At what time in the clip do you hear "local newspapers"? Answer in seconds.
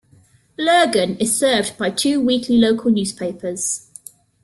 2.57-3.91